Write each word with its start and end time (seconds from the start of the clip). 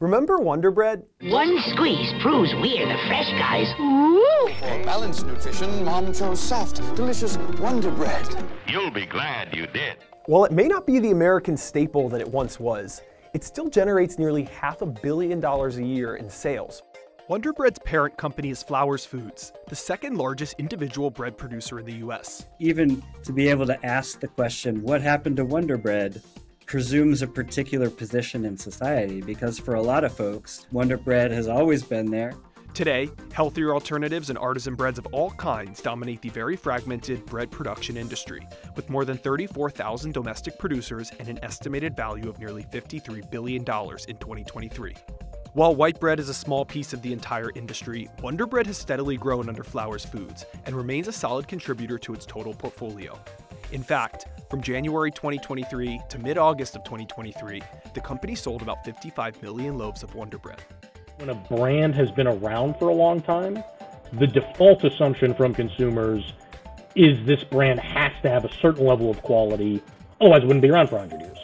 Remember 0.00 0.38
Wonder 0.38 0.70
Bread? 0.70 1.02
One 1.22 1.58
squeeze 1.72 2.12
proves 2.22 2.54
we're 2.54 2.86
the 2.86 2.98
fresh 3.08 3.28
guys. 3.30 3.66
Ooh. 3.80 4.48
For 4.60 4.84
balanced 4.84 5.26
nutrition, 5.26 5.84
Mom 5.84 6.12
chose 6.12 6.38
soft, 6.38 6.76
delicious 6.94 7.36
Wonder 7.58 7.90
Bread. 7.90 8.24
You'll 8.68 8.92
be 8.92 9.06
glad 9.06 9.52
you 9.56 9.66
did. 9.66 9.96
While 10.26 10.44
it 10.44 10.52
may 10.52 10.68
not 10.68 10.86
be 10.86 11.00
the 11.00 11.10
American 11.10 11.56
staple 11.56 12.08
that 12.10 12.20
it 12.20 12.28
once 12.28 12.60
was, 12.60 13.02
it 13.34 13.42
still 13.42 13.68
generates 13.68 14.20
nearly 14.20 14.44
half 14.44 14.82
a 14.82 14.86
billion 14.86 15.40
dollars 15.40 15.78
a 15.78 15.84
year 15.84 16.14
in 16.14 16.30
sales. 16.30 16.80
Wonder 17.26 17.52
Bread's 17.52 17.80
parent 17.80 18.16
company 18.16 18.50
is 18.50 18.62
Flowers 18.62 19.04
Foods, 19.04 19.52
the 19.68 19.74
second 19.74 20.16
largest 20.16 20.54
individual 20.58 21.10
bread 21.10 21.36
producer 21.36 21.80
in 21.80 21.86
the 21.86 21.96
US. 22.06 22.46
Even 22.60 23.02
to 23.24 23.32
be 23.32 23.48
able 23.48 23.66
to 23.66 23.84
ask 23.84 24.20
the 24.20 24.28
question, 24.28 24.80
what 24.80 25.02
happened 25.02 25.38
to 25.38 25.44
Wonder 25.44 25.76
Bread, 25.76 26.22
presumes 26.68 27.22
a 27.22 27.26
particular 27.26 27.88
position 27.88 28.44
in 28.44 28.54
society 28.54 29.22
because 29.22 29.58
for 29.58 29.74
a 29.74 29.82
lot 29.82 30.04
of 30.04 30.12
folks, 30.12 30.66
Wonder 30.70 30.98
Bread 30.98 31.30
has 31.32 31.48
always 31.48 31.82
been 31.82 32.10
there. 32.10 32.34
Today, 32.74 33.08
healthier 33.32 33.72
alternatives 33.72 34.28
and 34.28 34.38
artisan 34.38 34.74
breads 34.74 34.98
of 34.98 35.06
all 35.06 35.30
kinds 35.30 35.80
dominate 35.80 36.20
the 36.20 36.28
very 36.28 36.56
fragmented 36.56 37.24
bread 37.24 37.50
production 37.50 37.96
industry, 37.96 38.46
with 38.76 38.90
more 38.90 39.06
than 39.06 39.16
34,000 39.16 40.12
domestic 40.12 40.58
producers 40.58 41.10
and 41.18 41.28
an 41.28 41.38
estimated 41.42 41.96
value 41.96 42.28
of 42.28 42.38
nearly 42.38 42.64
$53 42.64 43.30
billion 43.30 43.62
in 43.62 43.64
2023. 43.64 44.94
While 45.54 45.74
white 45.74 45.98
bread 45.98 46.20
is 46.20 46.28
a 46.28 46.34
small 46.34 46.66
piece 46.66 46.92
of 46.92 47.00
the 47.00 47.14
entire 47.14 47.50
industry, 47.54 48.10
Wonder 48.22 48.46
Bread 48.46 48.66
has 48.66 48.76
steadily 48.76 49.16
grown 49.16 49.48
under 49.48 49.64
Flowers 49.64 50.04
Foods 50.04 50.44
and 50.66 50.76
remains 50.76 51.08
a 51.08 51.12
solid 51.12 51.48
contributor 51.48 51.98
to 51.98 52.12
its 52.12 52.26
total 52.26 52.52
portfolio. 52.52 53.18
In 53.70 53.82
fact, 53.82 54.24
from 54.48 54.62
January 54.62 55.10
2023 55.10 56.00
to 56.08 56.18
mid 56.18 56.38
August 56.38 56.74
of 56.74 56.84
2023, 56.84 57.62
the 57.92 58.00
company 58.00 58.34
sold 58.34 58.62
about 58.62 58.82
55 58.82 59.42
million 59.42 59.76
loaves 59.76 60.02
of 60.02 60.14
Wonder 60.14 60.38
Bread. 60.38 60.62
When 61.16 61.28
a 61.28 61.34
brand 61.34 61.94
has 61.94 62.10
been 62.10 62.26
around 62.26 62.78
for 62.78 62.88
a 62.88 62.94
long 62.94 63.20
time, 63.20 63.62
the 64.14 64.26
default 64.26 64.84
assumption 64.84 65.34
from 65.34 65.52
consumers 65.52 66.32
is 66.94 67.24
this 67.26 67.44
brand 67.44 67.78
has 67.80 68.10
to 68.22 68.30
have 68.30 68.46
a 68.46 68.52
certain 68.54 68.86
level 68.86 69.10
of 69.10 69.20
quality, 69.20 69.82
otherwise, 70.18 70.44
it 70.44 70.46
wouldn't 70.46 70.62
be 70.62 70.70
around 70.70 70.86
for 70.88 70.96
100 70.96 71.20
years. 71.20 71.38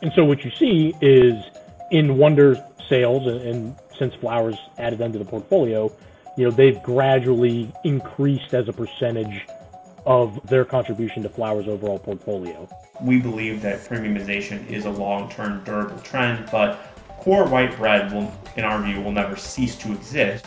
And 0.00 0.10
so, 0.14 0.24
what 0.24 0.46
you 0.46 0.50
see 0.52 0.94
is 1.02 1.44
in 1.90 2.16
Wonder 2.16 2.56
sales, 2.88 3.26
and, 3.26 3.40
and 3.42 3.76
since 3.98 4.14
Flowers 4.14 4.56
added 4.78 4.98
them 4.98 5.12
to 5.12 5.18
the 5.18 5.26
portfolio, 5.26 5.92
you 6.38 6.44
know, 6.44 6.50
they've 6.50 6.82
gradually 6.82 7.70
increased 7.84 8.54
as 8.54 8.66
a 8.66 8.72
percentage 8.72 9.46
of 10.06 10.40
their 10.46 10.64
contribution 10.64 11.22
to 11.24 11.28
Flowers' 11.28 11.66
overall 11.68 11.98
portfolio. 11.98 12.68
We 13.02 13.18
believe 13.18 13.60
that 13.62 13.80
premiumization 13.80 14.66
is 14.68 14.86
a 14.86 14.90
long-term 14.90 15.64
durable 15.64 15.98
trend, 15.98 16.48
but 16.50 16.78
core 17.18 17.44
white 17.44 17.76
bread 17.76 18.12
will, 18.12 18.32
in 18.56 18.64
our 18.64 18.80
view, 18.80 19.00
will 19.00 19.12
never 19.12 19.36
cease 19.36 19.76
to 19.76 19.92
exist. 19.92 20.46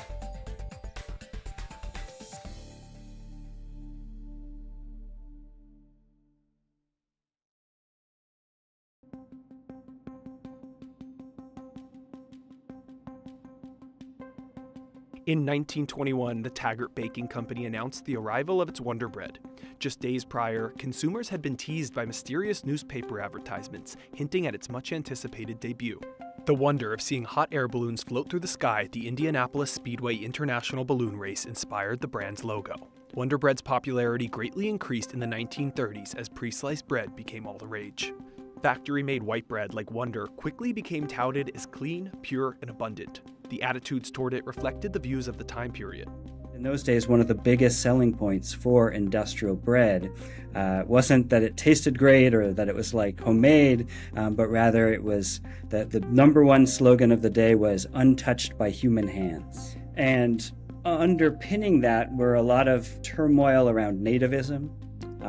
In 15.30 15.42
1921, 15.42 16.42
the 16.42 16.50
Taggart 16.50 16.96
Baking 16.96 17.28
Company 17.28 17.68
announced 17.68 18.04
the 18.04 18.18
arrival 18.18 18.64
of 18.64 18.68
its 18.68 18.82
Wonder 18.82 19.08
Bread. 19.08 19.38
Just 19.78 20.00
days 20.00 20.26
prior, 20.26 20.74
consumers 20.80 21.30
had 21.30 21.40
been 21.40 21.56
teased 21.56 21.94
by 21.94 22.04
mysterious 22.04 22.66
newspaper 22.66 23.22
advertisements 23.22 23.96
hinting 24.16 24.48
at 24.48 24.56
its 24.56 24.72
much 24.72 24.92
anticipated 24.92 25.60
debut. 25.60 26.02
The 26.48 26.56
wonder 26.56 26.96
of 26.96 27.02
seeing 27.02 27.26
hot 27.26 27.50
air 27.52 27.68
balloons 27.68 28.02
float 28.02 28.28
through 28.28 28.40
the 28.40 28.48
sky 28.48 28.86
at 28.86 28.92
the 28.92 29.08
Indianapolis 29.08 29.72
Speedway 29.72 30.16
International 30.16 30.84
Balloon 30.84 31.16
Race 31.16 31.46
inspired 31.46 32.02
the 32.02 32.08
brand's 32.08 32.44
logo. 32.44 32.88
Wonder 33.14 33.38
Bread's 33.38 33.62
popularity 33.62 34.28
greatly 34.28 34.68
increased 34.68 35.14
in 35.14 35.20
the 35.20 35.28
1930s 35.28 36.16
as 36.16 36.28
pre 36.28 36.50
sliced 36.50 36.88
bread 36.88 37.16
became 37.16 37.46
all 37.46 37.60
the 37.60 37.68
rage. 37.68 38.14
Factory 38.62 39.02
made 39.02 39.24
white 39.24 39.48
bread 39.48 39.74
like 39.74 39.90
Wonder 39.90 40.28
quickly 40.28 40.74
became 40.74 41.08
touted 41.08 41.52
as 41.56 41.66
clean, 41.66 42.12
pure, 42.22 42.58
and 42.62 42.70
abundant. 42.70 43.22
The 43.48 43.64
attitudes 43.64 44.12
toward 44.12 44.34
it 44.34 44.46
reflected 44.46 44.92
the 44.92 45.00
views 45.00 45.30
of 45.30 45.38
the 45.38 45.46
time 45.46 45.72
period. 45.72 46.10
In 46.54 46.62
those 46.62 46.84
days, 46.84 47.08
one 47.08 47.22
of 47.22 47.30
the 47.30 47.36
biggest 47.36 47.82
selling 47.82 48.14
points 48.14 48.54
for 48.54 48.92
industrial 48.92 49.56
bread 49.56 50.12
uh, 50.56 50.84
wasn't 50.86 51.30
that 51.30 51.42
it 51.42 51.56
tasted 51.56 51.98
great 51.98 52.34
or 52.34 52.52
that 52.52 52.68
it 52.68 52.76
was 52.76 52.94
like 52.94 53.22
homemade, 53.22 53.88
um, 54.18 54.36
but 54.36 54.50
rather 54.50 54.92
it 54.92 55.02
was 55.02 55.40
that 55.70 55.90
the 55.90 56.02
number 56.02 56.44
one 56.44 56.68
slogan 56.68 57.14
of 57.14 57.22
the 57.22 57.30
day 57.30 57.56
was 57.56 57.88
untouched 57.94 58.58
by 58.58 58.70
human 58.70 59.08
hands. 59.08 59.78
And 59.96 60.52
underpinning 60.84 61.80
that 61.82 62.14
were 62.14 62.36
a 62.36 62.42
lot 62.42 62.68
of 62.68 63.02
turmoil 63.04 63.70
around 63.70 64.06
nativism, 64.06 64.70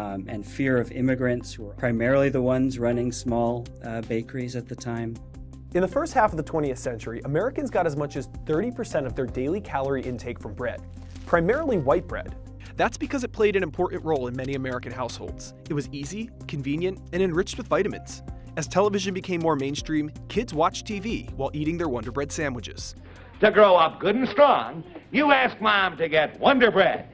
um, 0.01 0.25
and 0.29 0.47
fear 0.47 0.79
of 0.79 0.91
immigrants 0.93 1.53
who 1.53 1.65
were 1.65 1.75
primarily 1.75 2.31
the 2.31 2.41
ones 2.41 2.79
running 2.79 3.13
small 3.13 3.67
uh, 3.85 4.01
bakeries 4.03 4.57
at 4.57 4.67
the 4.67 4.75
time. 4.75 5.15
In 5.75 5.83
the 5.83 5.89
first 5.89 6.15
half 6.15 6.33
of 6.33 6.37
the 6.37 6.43
20th 6.43 6.79
century, 6.79 7.21
Americans 7.25 7.71
got 7.71 7.87
as 7.87 7.97
much 7.97 8.17
as 8.17 8.29
30% 8.47 9.07
of 9.07 9.15
their 9.15 9.27
daily 9.27 9.61
calorie 9.61 10.03
intake 10.03 10.41
from 10.41 10.55
bread, 10.55 10.81
primarily 11.27 11.79
white 11.79 12.09
bread. 12.09 12.35
That's 12.77 12.97
because 12.97 13.25
it 13.25 13.33
played 13.33 13.57
an 13.57 13.63
important 13.63 14.03
role 14.05 14.27
in 14.27 14.35
many 14.35 14.55
American 14.55 14.91
households. 14.91 15.53
It 15.69 15.75
was 15.75 15.89
easy, 15.93 16.31
convenient, 16.49 16.99
and 17.13 17.23
enriched 17.23 17.59
with 17.59 17.69
vitamins. 17.69 18.23
As 18.57 18.67
television 18.67 19.13
became 19.13 19.41
more 19.41 19.55
mainstream, 19.55 20.11
kids 20.29 20.55
watched 20.55 20.87
TV 20.87 21.31
while 21.35 21.51
eating 21.53 21.77
their 21.77 21.89
Wonder 21.89 22.11
Bread 22.11 22.33
sandwiches. 22.33 22.95
To 23.41 23.51
grow 23.51 23.77
up 23.77 24.01
good 24.01 24.17
and 24.17 24.29
strong, 24.29 24.83
you 25.13 25.31
ask 25.31 25.61
Mom 25.61 25.97
to 25.99 26.09
get 26.09 26.41
Wonder 26.41 26.71
Bread. 26.71 27.07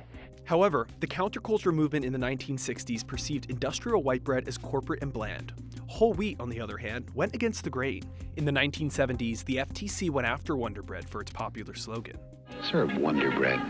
However, 0.46 0.86
the 1.00 1.08
counterculture 1.08 1.74
movement 1.74 2.04
in 2.04 2.12
the 2.12 2.18
1960s 2.18 3.04
perceived 3.04 3.50
industrial 3.50 4.02
white 4.02 4.22
bread 4.22 4.46
as 4.46 4.56
corporate 4.56 5.02
and 5.02 5.12
bland. 5.12 5.52
Whole 5.88 6.14
wheat, 6.14 6.40
on 6.40 6.48
the 6.48 6.60
other 6.60 6.78
hand, 6.78 7.10
went 7.14 7.34
against 7.34 7.64
the 7.64 7.70
grain. 7.70 8.04
In 8.36 8.44
the 8.44 8.52
1970s, 8.52 9.44
the 9.44 9.56
FTC 9.56 10.08
went 10.08 10.26
after 10.26 10.56
Wonder 10.56 10.82
Bread 10.82 11.08
for 11.08 11.20
its 11.20 11.32
popular 11.32 11.74
slogan. 11.74 12.16
Serve 12.62 12.96
Wonder 12.96 13.32
Bread. 13.32 13.60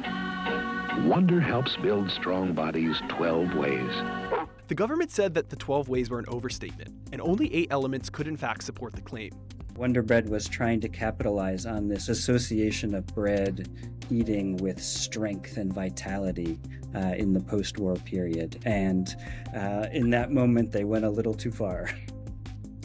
Wonder 1.07 1.41
helps 1.41 1.77
build 1.77 2.11
strong 2.11 2.55
bodies 2.55 3.01
12 3.09 3.55
ways. 3.55 3.93
The 4.69 4.75
government 4.75 5.11
said 5.11 5.33
that 5.35 5.49
the 5.49 5.57
12 5.57 5.89
ways 5.89 6.11
were 6.11 6.19
an 6.19 6.27
overstatement, 6.29 6.91
and 7.11 7.23
only 7.23 7.53
eight 7.55 7.69
elements 7.71 8.11
could 8.11 8.29
in 8.29 8.37
fact 8.37 8.63
support 8.63 8.95
the 8.95 9.01
claim. 9.01 9.31
Wonder 9.77 10.03
Bread 10.03 10.29
was 10.29 10.49
trying 10.49 10.81
to 10.81 10.89
capitalize 10.89 11.67
on 11.67 11.89
this 11.89 12.09
association 12.09 12.95
of 12.95 13.07
bread 13.07 13.69
eating 14.11 14.57
with 14.57 14.83
strength 14.83 15.57
and 15.57 15.73
vitality 15.73 16.59
uh, 16.95 17.15
in 17.17 17.33
the 17.33 17.41
post 17.41 17.79
war 17.79 17.95
period. 17.95 18.63
And 18.65 19.15
uh, 19.55 19.87
in 19.93 20.11
that 20.11 20.31
moment, 20.31 20.73
they 20.73 20.85
went 20.85 21.05
a 21.05 21.11
little 21.11 21.35
too 21.35 21.53
far. 21.53 21.91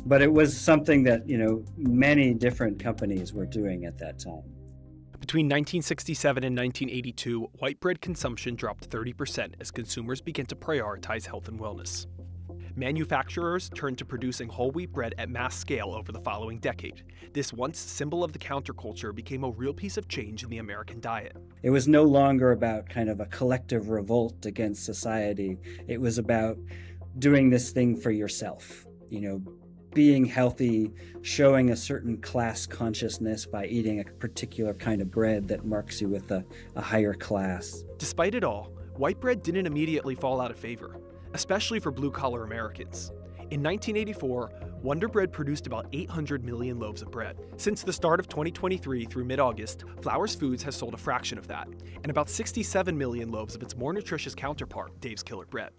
But 0.03 0.24
it 0.24 0.34
was 0.34 0.59
something 0.59 1.03
that, 1.03 1.29
you 1.29 1.38
know, 1.38 1.63
many 1.78 2.34
different 2.34 2.81
companies 2.81 3.34
were 3.34 3.46
doing 3.46 3.85
at 3.85 4.00
that 4.00 4.18
time. 4.18 4.41
Between 5.19 5.46
1967 5.46 6.44
and 6.44 6.58
1982, 6.58 7.52
white 7.59 7.79
bread 7.79 8.02
consumption 8.02 8.56
dropped 8.56 8.90
30% 8.90 9.53
as 9.59 9.69
consumers 9.69 10.19
began 10.19 10.47
to 10.47 10.56
prioritize 10.56 11.28
health 11.28 11.47
and 11.47 11.59
wellness. 11.59 12.08
Manufacturers 12.75 13.69
turned 13.69 13.97
to 13.97 14.05
producing 14.05 14.47
whole 14.47 14.71
wheat 14.71 14.91
bread 14.91 15.13
at 15.17 15.29
mass 15.29 15.57
scale 15.57 15.93
over 15.93 16.11
the 16.11 16.19
following 16.19 16.59
decade. 16.59 17.03
This 17.33 17.51
once 17.51 17.79
symbol 17.79 18.23
of 18.23 18.31
the 18.31 18.39
counterculture 18.39 19.13
became 19.13 19.43
a 19.43 19.49
real 19.49 19.73
piece 19.73 19.97
of 19.97 20.07
change 20.07 20.43
in 20.43 20.49
the 20.49 20.59
American 20.59 20.99
diet. 20.99 21.35
It 21.63 21.69
was 21.69 21.87
no 21.87 22.03
longer 22.03 22.51
about 22.51 22.87
kind 22.87 23.09
of 23.09 23.19
a 23.19 23.25
collective 23.25 23.89
revolt 23.89 24.45
against 24.45 24.85
society. 24.85 25.57
It 25.87 25.99
was 25.99 26.17
about 26.17 26.57
doing 27.19 27.49
this 27.49 27.71
thing 27.71 27.97
for 27.97 28.11
yourself, 28.11 28.85
you 29.09 29.21
know, 29.21 29.41
being 29.93 30.23
healthy, 30.23 30.93
showing 31.21 31.71
a 31.71 31.75
certain 31.75 32.17
class 32.21 32.65
consciousness 32.65 33.45
by 33.45 33.65
eating 33.65 33.99
a 33.99 34.05
particular 34.05 34.73
kind 34.73 35.01
of 35.01 35.11
bread 35.11 35.47
that 35.49 35.66
marks 35.66 35.99
you 35.99 36.07
with 36.07 36.31
a, 36.31 36.46
a 36.78 36.81
higher 36.81 37.13
class. 37.13 37.84
Despite 37.97 38.34
it 38.34 38.46
all, 38.46 38.72
white 38.96 39.19
bread 39.19 39.43
didn't 39.43 39.66
immediately 39.66 40.16
fall 40.16 40.40
out 40.40 40.51
of 40.51 40.57
favor, 40.57 41.01
especially 41.33 41.79
for 41.79 41.91
blue 41.91 42.11
collar 42.11 42.43
Americans. 42.43 43.11
In 43.51 43.61
1984, 43.61 44.49
Wonder 44.81 45.09
Bread 45.09 45.33
produced 45.33 45.67
about 45.67 45.85
800 45.91 46.43
million 46.43 46.79
loaves 46.79 47.01
of 47.01 47.11
bread. 47.11 47.37
Since 47.57 47.83
the 47.83 47.91
start 47.91 48.19
of 48.19 48.29
2023 48.29 49.05
through 49.05 49.25
mid 49.25 49.39
August, 49.39 49.83
Flowers 50.01 50.33
Foods 50.33 50.63
has 50.63 50.75
sold 50.75 50.93
a 50.93 50.97
fraction 50.97 51.37
of 51.37 51.47
that, 51.47 51.67
and 52.03 52.09
about 52.09 52.29
67 52.29 52.97
million 52.97 53.29
loaves 53.29 53.53
of 53.53 53.61
its 53.61 53.75
more 53.75 53.91
nutritious 53.91 54.33
counterpart, 54.33 54.99
Dave's 55.01 55.22
Killer 55.22 55.45
Bread. 55.45 55.72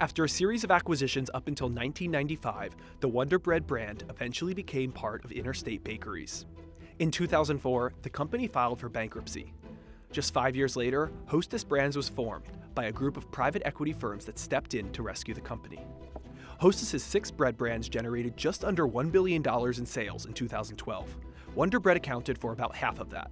After 0.00 0.24
a 0.24 0.28
series 0.28 0.64
of 0.64 0.70
acquisitions 0.70 1.30
up 1.34 1.46
until 1.46 1.66
1995, 1.66 2.74
the 3.00 3.08
Wonder 3.08 3.38
Bread 3.38 3.66
brand 3.66 4.04
eventually 4.08 4.54
became 4.54 4.92
part 4.92 5.24
of 5.24 5.32
Interstate 5.32 5.84
Bakeries. 5.84 6.46
In 7.00 7.10
2004, 7.10 7.94
the 8.02 8.10
company 8.10 8.46
filed 8.46 8.78
for 8.78 8.90
bankruptcy. 8.90 9.54
Just 10.12 10.34
five 10.34 10.54
years 10.54 10.76
later, 10.76 11.10
Hostess 11.24 11.64
Brands 11.64 11.96
was 11.96 12.10
formed, 12.10 12.44
by 12.74 12.84
a 12.84 12.92
group 12.92 13.16
of 13.16 13.30
private 13.32 13.62
equity 13.64 13.94
firms 13.94 14.26
that 14.26 14.38
stepped 14.38 14.74
in 14.74 14.92
to 14.92 15.02
rescue 15.02 15.32
the 15.32 15.40
company. 15.40 15.78
Hostess's 16.58 17.02
six 17.02 17.30
bread 17.30 17.56
brands 17.56 17.88
generated 17.88 18.36
just 18.36 18.66
under 18.66 18.86
$1 18.86 19.10
billion 19.10 19.42
in 19.42 19.86
sales 19.86 20.26
in 20.26 20.34
2012. 20.34 21.16
Wonder 21.54 21.80
Bread 21.80 21.96
accounted 21.96 22.36
for 22.36 22.52
about 22.52 22.76
half 22.76 23.00
of 23.00 23.08
that. 23.08 23.30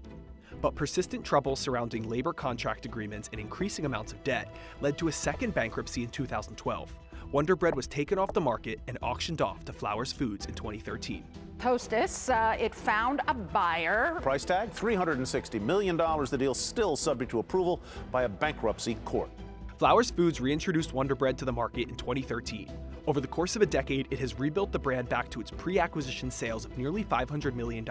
But 0.63 0.75
persistent 0.75 1.23
trouble 1.23 1.55
surrounding 1.55 2.09
labor 2.09 2.33
contract 2.33 2.87
agreements 2.87 3.29
and 3.33 3.39
increasing 3.39 3.85
amounts 3.85 4.15
of 4.15 4.25
debt 4.25 4.49
led 4.81 4.97
to 4.97 5.09
a 5.09 5.13
second 5.13 5.53
bankruptcy 5.53 6.05
in 6.05 6.09
2012. 6.09 6.91
Wonder 7.33 7.55
Bread 7.55 7.77
was 7.77 7.87
taken 7.87 8.19
off 8.19 8.33
the 8.33 8.41
market 8.41 8.81
and 8.89 8.97
auctioned 9.03 9.43
off 9.43 9.63
to 9.67 9.75
Flowers 9.75 10.11
Foods 10.11 10.47
in 10.47 10.55
2013. 10.55 11.23
Hostess, 11.61 12.29
uh, 12.29 12.57
it 12.59 12.73
found 12.73 13.21
a 13.27 13.35
buyer. 13.35 14.19
Price 14.23 14.45
tag 14.45 14.73
$360 14.73 15.61
million. 15.61 15.97
The 15.97 16.37
deal 16.39 16.55
still 16.55 16.97
subject 16.97 17.31
to 17.33 17.41
approval 17.41 17.81
by 18.13 18.23
a 18.23 18.29
bankruptcy 18.29 18.95
court. 19.05 19.31
Flowers 19.77 20.11
Foods 20.11 20.41
reintroduced 20.41 20.93
Wonder 20.93 21.15
Bread 21.15 21.37
to 21.39 21.45
the 21.45 21.53
market 21.53 21.89
in 21.89 21.97
2013. 21.97 22.71
Over 23.07 23.21
the 23.21 23.27
course 23.27 23.57
of 23.57 23.63
a 23.63 23.67
decade, 23.67 24.07
it 24.11 24.19
has 24.19 24.39
rebuilt 24.39 24.71
the 24.71 24.79
brand 24.79 25.09
back 25.09 25.31
to 25.31 25.41
its 25.41 25.51
pre 25.51 25.79
acquisition 25.79 26.31
sales 26.31 26.65
of 26.65 26.77
nearly 26.77 27.05
$500 27.05 27.55
million. 27.55 27.89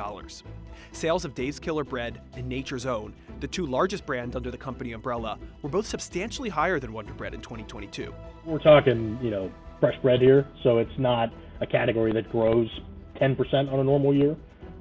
Sales 0.91 1.25
of 1.25 1.33
Dave's 1.33 1.59
Killer 1.59 1.83
Bread 1.83 2.21
and 2.35 2.47
Nature's 2.47 2.85
Own, 2.85 3.13
the 3.39 3.47
two 3.47 3.65
largest 3.65 4.05
brands 4.05 4.35
under 4.35 4.51
the 4.51 4.57
company 4.57 4.91
umbrella, 4.93 5.39
were 5.61 5.69
both 5.69 5.87
substantially 5.87 6.49
higher 6.49 6.79
than 6.79 6.93
Wonder 6.93 7.13
Bread 7.13 7.33
in 7.33 7.41
2022. 7.41 8.13
We're 8.45 8.59
talking, 8.59 9.17
you 9.21 9.31
know, 9.31 9.51
fresh 9.79 9.95
bread 10.01 10.21
here, 10.21 10.47
so 10.63 10.77
it's 10.77 10.97
not 10.97 11.29
a 11.61 11.67
category 11.67 12.13
that 12.13 12.29
grows 12.29 12.69
10% 13.17 13.71
on 13.71 13.79
a 13.79 13.83
normal 13.83 14.13
year. 14.13 14.35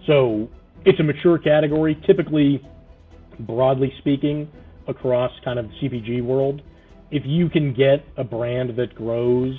So 0.07 0.49
it's 0.85 1.01
a 1.01 1.03
mature 1.03 1.39
category, 1.39 2.01
typically, 2.07 2.63
broadly 3.41 3.93
speaking, 3.99 4.49
across 4.89 5.33
kind 5.45 5.59
of 5.59 5.67
the 5.69 5.89
CPG 5.89 6.23
world. 6.23 6.63
If 7.11 7.23
you 7.25 7.49
can 7.49 7.73
get 7.73 8.05
a 8.17 8.25
brand 8.25 8.77
that 8.77 8.95
grows 8.95 9.55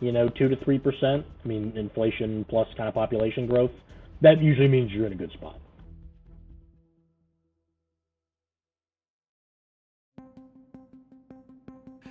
you 0.00 0.12
know, 0.12 0.28
two 0.28 0.48
to 0.48 0.56
three 0.64 0.78
percent. 0.78 1.24
I 1.44 1.48
mean, 1.48 1.72
inflation 1.76 2.44
plus 2.48 2.68
kind 2.76 2.88
of 2.88 2.94
population 2.94 3.46
growth. 3.46 3.70
That 4.20 4.40
usually 4.42 4.68
means 4.68 4.92
you're 4.92 5.06
in 5.06 5.12
a 5.12 5.16
good 5.16 5.32
spot. 5.32 5.58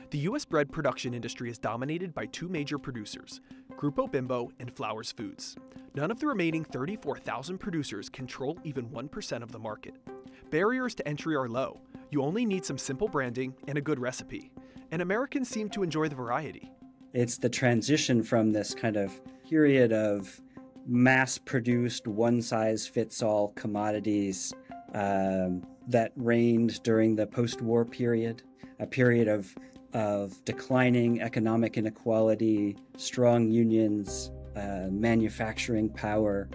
The 0.10 0.20
U.S. 0.20 0.46
bread 0.46 0.72
production 0.72 1.14
industry 1.14 1.50
is 1.50 1.58
dominated 1.58 2.14
by 2.14 2.28
two 2.28 2.48
major 2.48 2.78
producers, 2.78 3.42
Grupo 3.78 4.12
Bimbo 4.12 4.52
and 4.60 4.76
Flowers 4.76 5.12
Foods. 5.12 5.56
None 5.94 6.10
of 6.10 6.20
the 6.20 6.26
remaining 6.26 6.64
34,000 6.64 7.60
producers 7.60 8.10
control 8.10 8.58
even 8.64 8.90
1% 8.90 9.44
of 9.44 9.52
the 9.52 9.60
market. 9.60 9.96
Barriers 10.50 10.96
to 10.96 11.08
entry 11.08 11.36
are 11.36 11.48
low. 11.48 11.80
You 12.10 12.24
only 12.24 12.44
need 12.44 12.66
some 12.66 12.80
simple 12.80 13.08
branding 13.08 13.54
and 13.68 13.78
a 13.78 13.82
good 13.82 14.00
recipe. 14.00 14.52
And 14.92 15.02
Americans 15.02 15.48
seem 15.48 15.70
to 15.70 15.84
enjoy 15.84 16.08
the 16.10 16.16
variety. 16.16 16.72
It's 17.14 17.38
the 17.38 17.50
transition 17.50 18.24
from 18.24 18.52
this 18.52 18.74
kind 18.74 18.98
of 18.98 19.20
period 19.48 19.94
of 19.94 20.42
mass 20.88 21.38
produced, 21.38 22.08
one 22.08 22.42
size 22.42 22.88
fits 22.88 23.22
all 23.22 23.50
commodities 23.50 24.54
um, 24.94 25.62
that 25.88 26.14
reigned 26.16 26.82
during 26.82 27.16
the 27.16 27.28
post 27.28 27.62
war 27.62 27.86
period, 27.86 28.42
a 28.80 28.88
period 28.88 29.28
of, 29.28 29.54
of 29.98 30.46
declining 30.46 31.22
economic 31.22 31.76
inequality, 31.76 32.78
strong 32.98 33.50
unions, 33.50 34.30
uh, 34.56 34.90
manufacturing 34.92 35.90
power, 35.90 36.48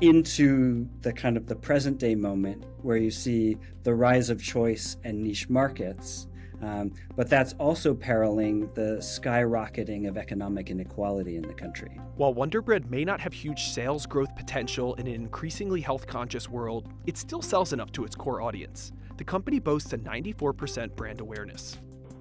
into 0.00 0.88
the 1.02 1.12
kind 1.12 1.36
of 1.36 1.46
the 1.46 1.54
present 1.54 1.98
day 1.98 2.14
moment 2.14 2.64
where 2.80 2.96
you 2.96 3.10
see 3.10 3.58
the 3.82 3.94
rise 3.94 4.30
of 4.30 4.42
choice 4.42 4.96
and 5.04 5.22
niche 5.22 5.50
markets 5.50 6.28
um, 6.62 6.92
but 7.14 7.28
that's 7.28 7.52
also 7.54 7.94
paralleling 7.94 8.70
the 8.74 8.96
skyrocketing 8.98 10.08
of 10.08 10.16
economic 10.16 10.70
inequality 10.70 11.36
in 11.36 11.42
the 11.42 11.54
country. 11.54 12.00
While 12.16 12.34
Wonder 12.34 12.60
Bread 12.60 12.90
may 12.90 13.04
not 13.04 13.20
have 13.20 13.32
huge 13.32 13.64
sales 13.66 14.06
growth 14.06 14.34
potential 14.34 14.94
in 14.94 15.06
an 15.06 15.14
increasingly 15.14 15.80
health 15.80 16.06
conscious 16.06 16.48
world, 16.48 16.88
it 17.06 17.16
still 17.16 17.42
sells 17.42 17.72
enough 17.72 17.92
to 17.92 18.04
its 18.04 18.16
core 18.16 18.42
audience. 18.42 18.92
The 19.18 19.24
company 19.24 19.60
boasts 19.60 19.92
a 19.92 19.98
94% 19.98 20.96
brand 20.96 21.20
awareness. 21.20 21.78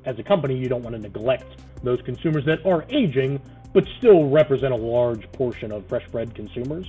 As 0.07 0.17
a 0.17 0.23
company, 0.23 0.57
you 0.57 0.67
don't 0.69 0.81
want 0.81 0.95
to 0.95 1.01
neglect 1.01 1.61
those 1.83 2.01
consumers 2.01 2.45
that 2.45 2.65
are 2.65 2.83
aging, 2.89 3.39
but 3.73 3.85
still 3.99 4.27
represent 4.29 4.73
a 4.73 4.77
large 4.77 5.31
portion 5.33 5.71
of 5.71 5.85
fresh 5.85 6.07
bread 6.07 6.33
consumers. 6.33 6.87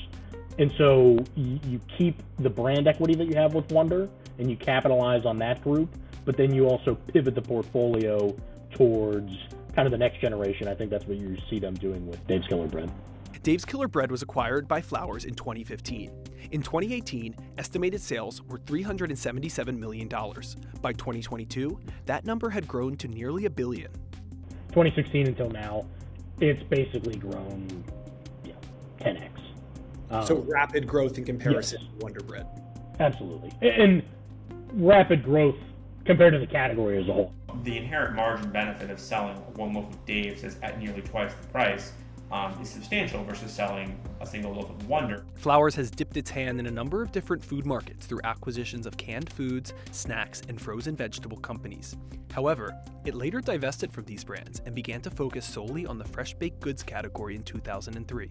And 0.58 0.72
so 0.78 1.18
you 1.36 1.80
keep 1.98 2.22
the 2.38 2.50
brand 2.50 2.88
equity 2.88 3.14
that 3.14 3.26
you 3.26 3.34
have 3.34 3.52
with 3.52 3.70
Wonder 3.70 4.08
and 4.38 4.50
you 4.50 4.56
capitalize 4.56 5.26
on 5.26 5.36
that 5.38 5.62
group 5.62 5.94
but 6.28 6.36
then 6.36 6.54
you 6.54 6.68
also 6.68 6.94
pivot 6.94 7.34
the 7.34 7.40
portfolio 7.40 8.36
towards 8.72 9.32
kind 9.74 9.86
of 9.86 9.92
the 9.92 9.96
next 9.96 10.20
generation. 10.20 10.68
I 10.68 10.74
think 10.74 10.90
that's 10.90 11.06
what 11.06 11.16
you 11.16 11.38
see 11.48 11.58
them 11.58 11.72
doing 11.72 12.06
with 12.06 12.24
Dave's 12.26 12.46
Killer 12.46 12.66
Bread. 12.66 12.90
Dave's 13.48 13.64
Killer 13.64 13.88
Bread 13.88 14.10
was 14.10 14.20
acquired 14.20 14.68
by 14.68 14.82
Flowers 14.82 15.24
in 15.24 15.32
2015. 15.32 16.12
In 16.50 16.60
2018, 16.60 17.34
estimated 17.56 17.98
sales 17.98 18.42
were 18.42 18.58
$377 18.58 19.78
million. 19.78 20.06
By 20.82 20.92
2022, 20.92 21.80
that 22.04 22.26
number 22.26 22.50
had 22.50 22.68
grown 22.68 22.94
to 22.98 23.08
nearly 23.08 23.46
a 23.46 23.50
billion. 23.50 23.90
2016 24.68 25.28
until 25.28 25.48
now, 25.48 25.86
it's 26.42 26.62
basically 26.64 27.16
grown 27.16 27.82
yeah, 28.44 28.52
10x. 29.00 29.30
Um, 30.10 30.26
so 30.26 30.34
rapid 30.46 30.86
growth 30.86 31.16
in 31.16 31.24
comparison 31.24 31.78
yes. 31.80 31.90
to 31.90 32.04
Wonder 32.04 32.20
Bread. 32.20 32.46
Absolutely. 33.00 33.50
And 33.62 34.02
rapid 34.74 35.24
growth 35.24 35.56
compared 36.04 36.34
to 36.34 36.38
the 36.38 36.46
category 36.46 37.00
as 37.00 37.08
a 37.08 37.14
whole. 37.14 37.32
The 37.64 37.78
inherent 37.78 38.14
margin 38.14 38.50
benefit 38.50 38.90
of 38.90 39.00
selling 39.00 39.36
one 39.54 39.72
loaf 39.72 39.88
of 39.88 40.04
Dave's 40.04 40.44
is 40.44 40.58
at 40.62 40.78
nearly 40.78 41.00
twice 41.00 41.32
the 41.32 41.46
price 41.46 41.92
um, 42.30 42.60
is 42.60 42.68
substantial 42.68 43.24
versus 43.24 43.50
selling 43.50 43.98
a 44.20 44.26
single 44.26 44.52
loaf 44.52 44.70
of 44.70 44.88
Wonder. 44.88 45.24
Flowers 45.36 45.74
has 45.74 45.90
dipped 45.90 46.16
its 46.16 46.30
hand 46.30 46.60
in 46.60 46.66
a 46.66 46.70
number 46.70 47.02
of 47.02 47.12
different 47.12 47.42
food 47.42 47.64
markets 47.64 48.06
through 48.06 48.20
acquisitions 48.24 48.86
of 48.86 48.96
canned 48.96 49.32
foods, 49.32 49.72
snacks, 49.92 50.42
and 50.48 50.60
frozen 50.60 50.94
vegetable 50.94 51.38
companies. 51.38 51.96
However, 52.32 52.76
it 53.04 53.14
later 53.14 53.40
divested 53.40 53.92
from 53.92 54.04
these 54.04 54.24
brands 54.24 54.60
and 54.66 54.74
began 54.74 55.00
to 55.02 55.10
focus 55.10 55.46
solely 55.46 55.86
on 55.86 55.98
the 55.98 56.04
fresh 56.04 56.34
baked 56.34 56.60
goods 56.60 56.82
category 56.82 57.34
in 57.34 57.42
2003. 57.42 58.28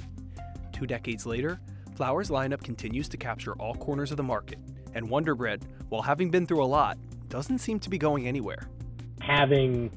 Two 0.71 0.85
decades 0.85 1.25
later, 1.25 1.59
Flowers' 1.95 2.29
lineup 2.29 2.63
continues 2.63 3.09
to 3.09 3.17
capture 3.17 3.53
all 3.53 3.73
corners 3.73 4.11
of 4.11 4.17
the 4.17 4.23
market, 4.23 4.59
and 4.94 5.09
Wonder 5.09 5.33
Bread, 5.33 5.65
while 5.89 6.03
having 6.03 6.29
been 6.29 6.45
through 6.45 6.63
a 6.63 6.65
lot, 6.65 6.97
doesn't 7.27 7.57
seem 7.57 7.79
to 7.79 7.89
be 7.89 7.97
going 7.97 8.27
anywhere. 8.27 8.69
Having 9.19 9.91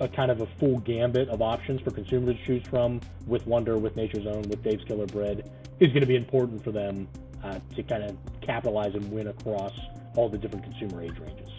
a 0.00 0.08
kind 0.08 0.30
of 0.30 0.40
a 0.40 0.46
full 0.58 0.78
gambit 0.80 1.28
of 1.28 1.42
options 1.42 1.80
for 1.82 1.90
consumers 1.90 2.36
to 2.36 2.46
choose 2.46 2.66
from 2.68 3.00
with 3.26 3.46
Wonder, 3.46 3.78
with 3.78 3.96
Nature's 3.96 4.26
Own, 4.26 4.42
with 4.42 4.62
Dave's 4.62 4.84
Killer 4.84 5.06
Bread 5.06 5.50
is 5.78 5.88
going 5.88 6.00
to 6.00 6.06
be 6.06 6.16
important 6.16 6.64
for 6.64 6.72
them 6.72 7.06
uh, 7.44 7.58
to 7.76 7.82
kind 7.82 8.04
of 8.04 8.16
capitalize 8.40 8.94
and 8.94 9.10
win 9.10 9.28
across 9.28 9.72
all 10.16 10.28
the 10.28 10.38
different 10.38 10.64
consumer 10.64 11.02
age 11.02 11.18
ranges. 11.18 11.49